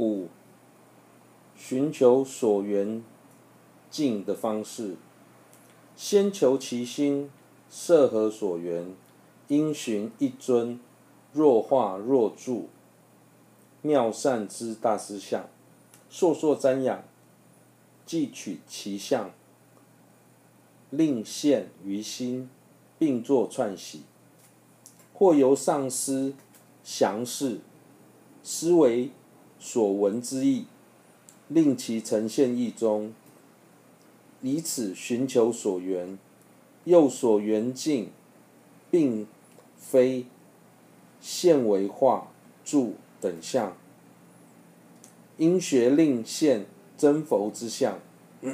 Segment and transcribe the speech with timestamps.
[0.00, 0.28] 五、
[1.54, 3.04] 寻求所缘
[3.90, 4.96] 境的方式，
[5.94, 7.30] 先求其心，
[7.70, 8.96] 涉何所缘，
[9.48, 10.80] 应寻一尊
[11.34, 12.70] 若化若住、
[13.82, 15.50] 妙善之大师像，
[16.10, 17.04] 烁烁瞻仰，
[18.06, 19.30] 记取其相，
[20.88, 22.48] 令现于心，
[22.98, 24.04] 并作串习，
[25.12, 26.32] 或由上师
[26.82, 27.60] 详释，
[28.42, 29.10] 思维
[29.60, 30.64] 所闻之义，
[31.48, 33.12] 令其呈现意中，
[34.40, 36.18] 以此寻求所缘，
[36.84, 38.08] 又所缘境，
[38.90, 39.26] 并
[39.76, 40.24] 非
[41.20, 42.28] 现为画
[42.64, 43.76] 住等相，
[45.36, 46.64] 应学令现
[46.96, 47.98] 真佛之相。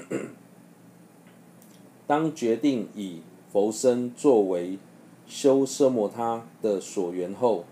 [2.09, 3.21] 当决定以
[3.53, 4.81] 佛身作为
[5.29, 7.65] 修奢摩他的所缘后，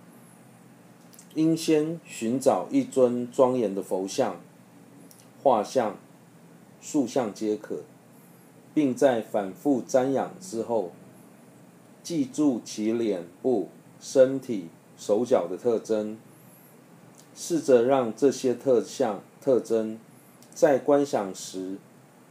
[1.34, 4.37] 应先寻找一尊庄严的佛像、
[5.43, 5.96] 画像、
[6.80, 7.80] 塑像皆可，
[8.73, 10.93] 并在反复瞻仰之后，
[12.02, 13.68] 记住其脸部、
[14.01, 16.16] 身体、手脚的特征，
[17.35, 19.98] 试着让这些特相特征
[20.54, 21.79] 在观想时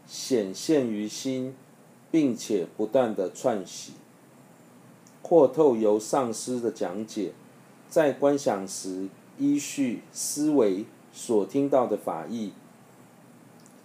[0.08, 1.54] 显现于心，
[2.10, 3.94] 并且不断地串习，
[5.22, 7.34] 或透由上师的讲解。
[7.94, 12.52] 在观想时，依序思维所听到的法义，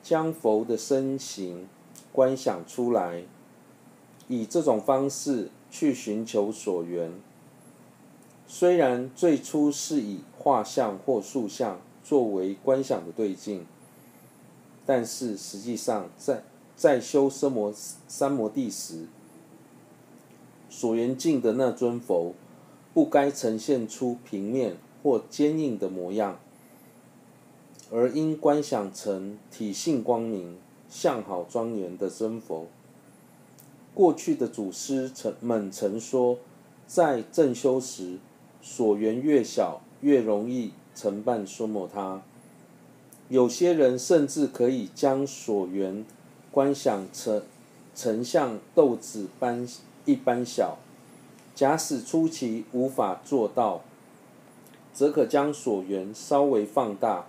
[0.02, 1.68] 将佛的身形
[2.10, 3.24] 观想出来，
[4.26, 7.12] 以这种方式去寻求所缘。
[8.46, 13.66] 虽然最初是以画像或塑像作为观想的对境，
[14.86, 16.42] 但是实际上在
[16.74, 19.06] 在修奢摩三摩地时，
[20.70, 22.32] 所缘境的那尊佛。
[22.98, 26.41] 不该呈现出平面或坚硬的模样，
[27.92, 30.59] 而应观想成体性光明、
[30.91, 32.66] 相好庄严的真佛。
[33.94, 36.41] 过去的祖师曾们曾说，
[36.88, 38.19] 在正修时，
[38.60, 42.20] 所缘越小，越容易成办奢摩他。
[43.28, 46.04] 有些人甚至可以将所缘
[46.50, 47.41] 观想成
[47.94, 49.69] 成像豆子般
[50.04, 50.78] 一般小。
[51.58, 53.80] 假使初期无法做到，
[54.92, 57.26] 则可将所缘稍微放大，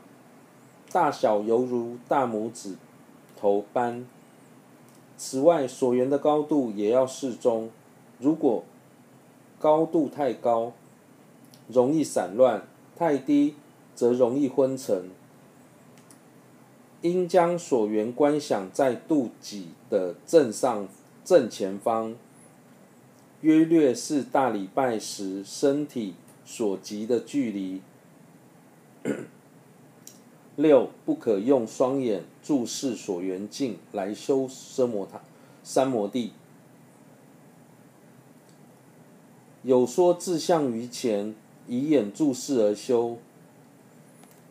[0.92, 2.76] 大小犹如大拇指
[3.36, 4.06] 头般。
[5.18, 7.72] 此外，所缘的高度也要适中，
[8.20, 8.64] 如果
[9.58, 10.74] 高度太高，
[11.68, 12.62] 容易散乱；
[12.96, 13.56] 太低，
[13.96, 15.10] 则容易昏沉。
[17.02, 20.88] 应将所缘观想在肚脐的正上
[21.26, 22.14] 正前方。
[23.42, 27.82] 约略是大礼拜时身体所及的距离。
[30.58, 35.22] 六，不可用双眼注视所缘境来修奢摩他
[35.64, 36.34] 三摩地。
[39.64, 41.34] 有说志向于前，
[41.68, 43.18] 以眼注视而修。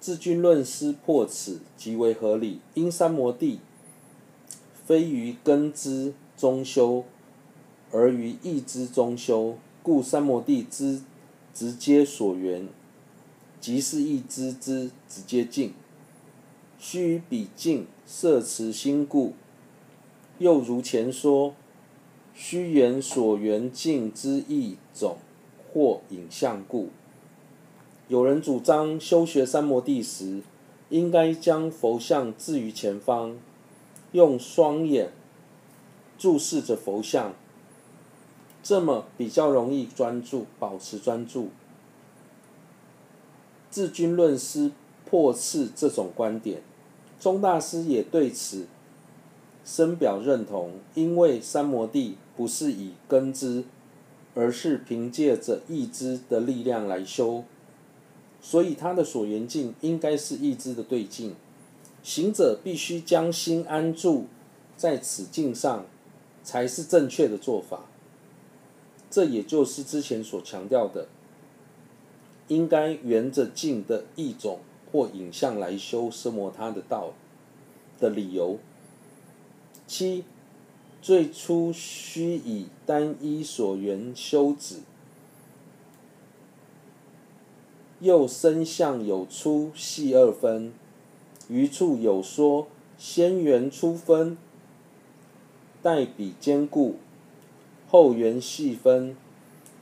[0.01, 3.61] 智君论师破此极为合理，因三摩地
[4.87, 7.05] 非于根之中修。
[7.91, 11.03] 而于意之中修，故三摩地之
[11.55, 12.69] 直接所缘，
[13.61, 15.73] 即是意之之直接境。
[16.79, 19.33] 须于彼境摄持心故。
[20.39, 21.55] 又如前说，
[22.35, 25.17] 须缘所缘境之意种
[25.73, 26.91] 或影像故。
[28.07, 30.43] 有人主张修学三摩地时，
[30.91, 33.37] 应该将佛像置于前方，
[34.13, 35.11] 用双眼
[36.17, 37.35] 注视着佛像。
[38.69, 41.49] 这么比较容易专注，保持专注。
[43.71, 44.73] 治军论师
[45.07, 46.61] 破斥这种观点，
[47.19, 48.67] 钟大师也对此
[49.65, 53.65] 深表认同，因为三摩地不是以根知，
[54.35, 57.45] 而是凭借着意知的力量来修，
[58.43, 61.35] 所以他的所缘境应该是意知的对境。
[62.03, 64.27] 行者必须将心安住
[64.77, 65.87] 在此境上，
[66.45, 67.87] 才是正确的做法。
[69.11, 71.09] 这也就是之前所强调的，
[72.49, 74.61] 应该缘着境的一种
[74.93, 77.15] 或影像来修奢摩他的道
[77.99, 78.59] 的理由。
[79.87, 80.25] 七，
[81.01, 84.81] 最初须以单一所缘修止，
[88.01, 90.73] 又身相有粗细二分，
[91.49, 92.67] 余处有说
[92.99, 94.37] 先缘粗分，
[95.83, 96.97] 待彼坚固。
[97.91, 99.17] 后缘细分，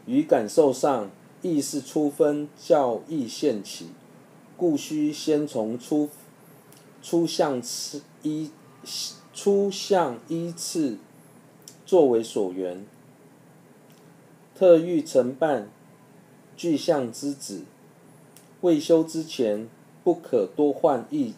[0.07, 1.11] 于感受上
[1.43, 3.89] 亦是初分较易现起，
[4.57, 6.09] 故须先从初
[7.03, 8.51] 初相次依
[9.35, 10.99] 初相依次
[11.85, 12.87] 作为所缘，
[14.55, 15.69] 特欲承办
[16.57, 17.63] 具相之旨，
[18.61, 19.69] 未修之前，
[20.03, 21.35] 不可多换一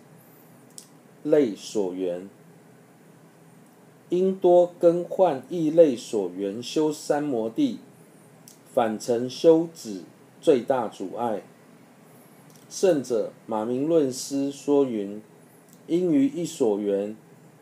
[1.23, 2.29] 类所缘，
[4.11, 7.79] 因多更换一类所缘修三摩地，
[8.73, 10.03] 反成修止
[10.41, 11.43] 最大阻碍。
[12.71, 15.21] 圣者马明论师说云：
[15.87, 17.17] 应于一所缘，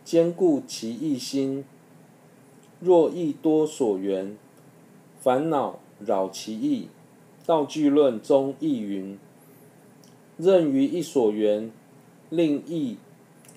[0.05, 1.65] 坚固其一心；
[2.81, 4.37] 若益多所缘，
[5.21, 6.89] 烦恼扰其意。
[7.45, 9.19] 道句论中亦云：
[10.37, 11.71] 任于一所缘，
[12.29, 12.97] 令意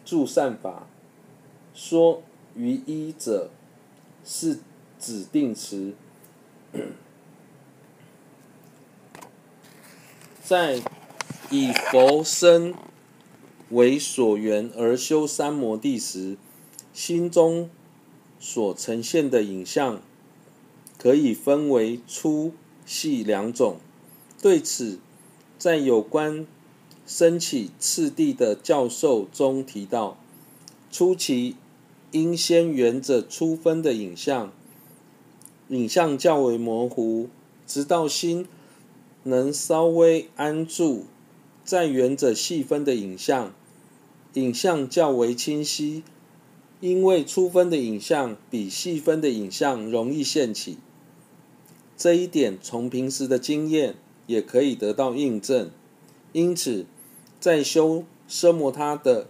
[0.06, 0.88] 助善法。
[1.74, 2.22] 说
[2.60, 3.50] 于一者，
[4.26, 4.60] 是
[5.00, 5.94] 指定词。
[10.44, 10.82] 在
[11.50, 12.76] 以佛身
[13.70, 16.36] 为所缘而修三摩地时，
[16.94, 17.70] 心中
[18.42, 20.02] 所呈现的影像，
[20.98, 22.52] 可以分为粗
[22.86, 23.78] 细两种。
[24.42, 25.00] 对此，
[25.58, 26.46] 在有关
[27.08, 30.18] 升起次第的教授中提到，
[30.92, 31.56] 初期
[32.12, 34.52] 应先缘着粗分的影像，
[35.68, 37.30] 影像较为模糊，
[37.68, 38.48] 直到心
[39.24, 41.06] 能稍微安住。
[41.64, 43.54] 再缘着细分的影像，
[44.34, 46.02] 影像较为清晰，
[46.80, 50.80] 因为粗分的影像比细分的影像容易现起。
[51.96, 53.96] 这一点从平时的经验
[54.26, 55.70] 也可以得到印证。
[56.32, 56.88] 因此，
[57.40, 59.28] 在修奢摩他的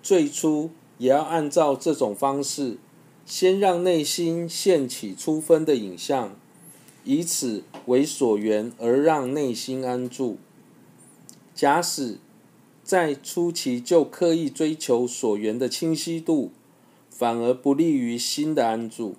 [0.00, 2.78] 最初，也要按照这种方式，
[3.26, 6.36] 先让内心现起初分的影像，
[7.04, 10.38] 以此为所缘，而让内心安住。
[11.54, 12.18] 假使
[12.82, 16.50] 在初期就刻意追求所缘的清晰度，
[17.10, 19.14] 反而不利于心的安住。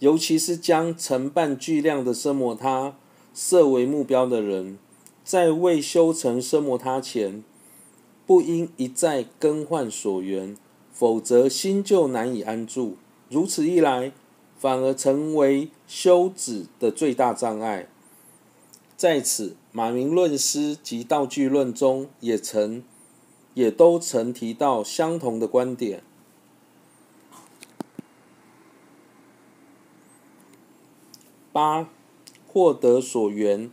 [0.00, 2.96] 尤其是将承办巨量的奢摩他
[3.34, 4.78] 设为目标的人，
[5.22, 7.44] 在未修成奢摩他前，
[8.30, 10.56] 不应一再更换所缘，
[10.92, 12.96] 否则心就难以安住。
[13.28, 14.12] 如此一来，
[14.56, 17.88] 反而成为修止的最大障碍。
[18.96, 19.56] 在此。
[19.72, 22.84] 马明论师及道具论中也曾，
[23.54, 26.02] 也都曾提到相同的观点。
[31.50, 31.88] 八、
[32.46, 33.70] 获得所缘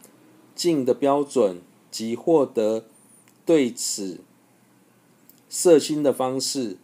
[0.55, 1.61] 境的标准
[1.91, 2.85] 及获得
[3.45, 4.21] 对此
[5.49, 6.77] 摄心的方式，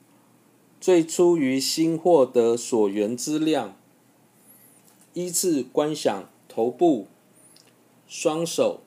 [0.79, 3.75] 最初于心获得所缘之量，
[5.13, 7.07] 依次观想头部、
[8.07, 8.81] 双手。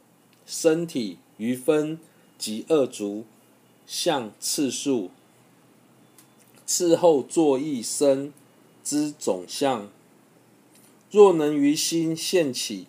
[0.48, 1.98] 身体余分
[2.38, 3.24] 及二足
[3.84, 5.10] 相次数，
[6.64, 8.32] 次后作一身
[8.84, 9.90] 之总相。
[11.10, 12.86] 若能于心现起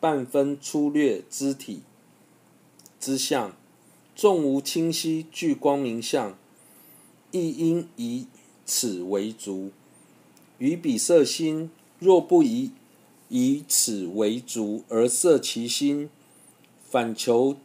[0.00, 1.82] 半分粗略肢体
[2.98, 3.54] 之相，
[4.20, 6.36] 纵无清晰具光明相，
[7.30, 8.26] 亦应以
[8.66, 9.70] 此为足。
[10.58, 12.72] 于彼色心，若不以
[13.30, 16.10] 以此为足而摄其心。
[16.86, 17.56] 反求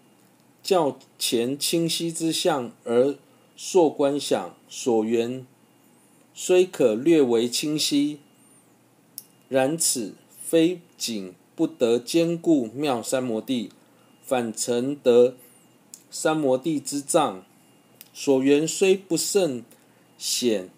[0.63, 3.17] 较前清晰之相而
[3.57, 5.45] 硕观想所缘，
[6.33, 8.19] 虽可略为清晰，
[9.49, 13.71] 然此非仅不得坚固妙三摩地，
[14.23, 15.35] 反成得
[16.17, 17.43] 三摩地之障。
[18.13, 19.65] 所缘虽不甚
[20.17, 20.69] 显，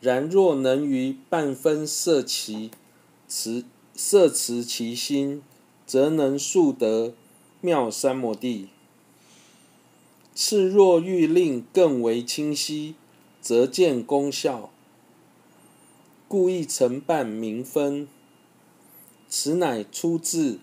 [0.00, 2.70] 然若能于半分摄其
[3.28, 3.64] 持
[3.96, 5.42] 摄持其心。
[5.86, 7.14] 则能速得
[7.60, 8.68] 妙三摩地。
[10.34, 12.96] 次若欲令更为清晰，
[13.40, 14.70] 则见功效，
[16.26, 18.08] 故意成半明分。
[19.28, 20.58] 此乃出自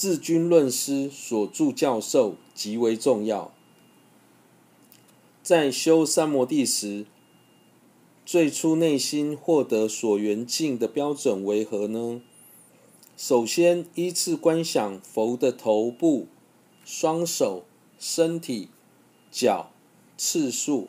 [0.00, 3.52] 智君论师所著教授，极为重要。
[5.42, 7.04] 在修三摩地时，
[8.24, 12.22] 最初内心获得所缘境的标准为何呢？
[13.18, 16.26] 首先，依次观想佛的头部、
[16.82, 17.64] 双手、
[17.98, 18.70] 身体、
[19.30, 19.70] 脚
[20.16, 20.88] 次数，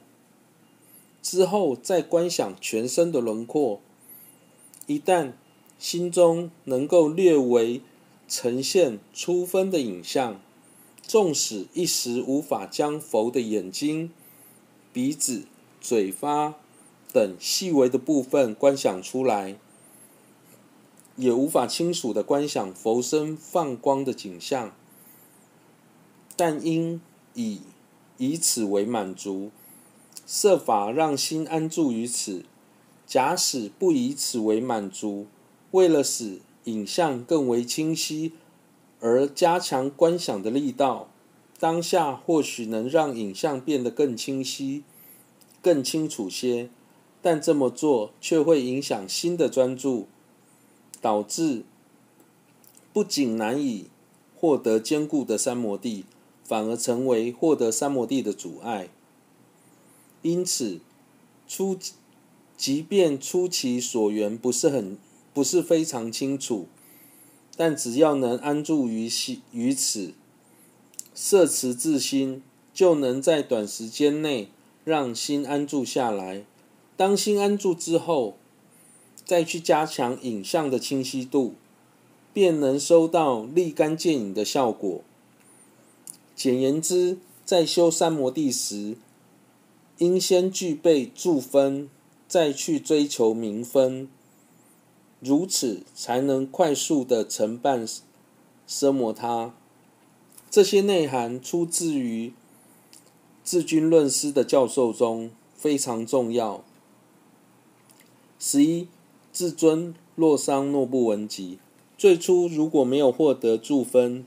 [1.22, 3.82] 之后再观想全身的轮廓。
[4.88, 5.34] 一旦
[5.78, 7.82] 心中能够略为
[8.32, 10.40] 呈现出分的影像，
[11.04, 14.10] 纵使一时无法将佛的眼睛、
[14.94, 15.44] 鼻子、
[15.82, 16.56] 嘴巴
[17.12, 19.58] 等细微的部分观想出来。
[21.18, 24.74] 也无法清楚的观想佛身放光的景象，
[26.38, 27.02] 但应
[27.34, 27.60] 以
[28.18, 29.52] 以此为满足，
[30.26, 32.46] 设法让心安住于此。
[33.06, 35.28] 假使不以此为满足，
[35.72, 38.34] 为了使影像更为清晰，
[39.00, 41.10] 而加强观想的力道，
[41.60, 44.84] 当下或许能让影像变得更清晰、
[45.62, 46.70] 更清楚些，
[47.22, 50.08] 但这么做却会影响新的专注，
[51.00, 51.64] 导致
[52.94, 53.86] 不仅难以
[54.36, 56.06] 获得坚固的三摩地，
[56.44, 58.90] 反而成为获得三摩地的阻碍。
[60.22, 60.80] 因此，
[61.48, 61.78] 初。
[62.58, 64.96] 即便初期所缘不是很
[65.34, 66.68] 不是非常清楚，
[67.56, 70.14] 但只要能安住于心于此，
[71.14, 72.42] 摄持自心，
[72.74, 74.50] 就能在短时间内
[74.84, 76.44] 让心安住下来。
[76.96, 78.38] 当心安住之后，
[79.26, 81.56] 再去加强影像的清晰度，
[82.34, 85.02] 便能收到立竿见影的效果。
[86.36, 88.98] 简言之，在修三摩地时，
[90.00, 91.90] 应先具备住分。
[92.28, 94.08] 再去追求明分，
[95.22, 97.88] 如此才能快速的成办
[98.68, 99.54] 奢摩他。
[100.50, 102.34] 这些内涵出自于
[103.46, 106.64] 智君论师的教授中，非常重要。
[108.40, 108.88] 十一，
[109.32, 111.60] 至尊洛桑诺布文集。
[111.98, 114.26] 最初如果没有获得注分，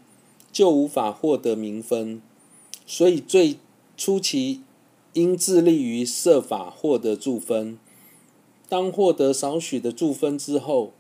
[0.52, 2.22] 就无法获得名分，
[2.86, 3.58] 所以最
[3.96, 4.62] 初期
[5.14, 7.76] 应致力于设法获得注分。
[8.74, 10.92] 当获得少许的住分之后，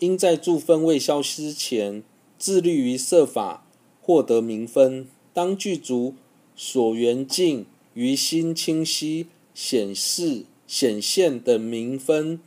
[0.00, 2.02] 应在住分未消失前，
[2.38, 3.66] 致力于设法
[4.02, 5.08] 获得名分。
[5.32, 6.14] 当具足
[6.54, 12.38] 所缘境于心清晰显示显现的名分，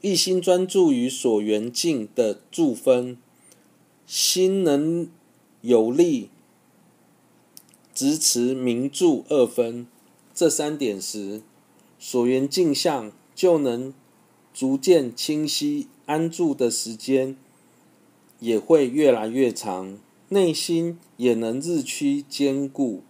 [0.00, 3.16] 一心专注于所缘境的住分，
[4.04, 5.08] 心能
[5.60, 6.30] 有力
[7.94, 9.86] 执持名住二分
[10.34, 11.42] 这三点时。
[11.98, 13.92] 所缘镜像就能
[14.52, 17.36] 逐渐清晰，安住的时间
[18.40, 19.98] 也会越来越长，
[20.28, 23.02] 内心也能日趋坚固。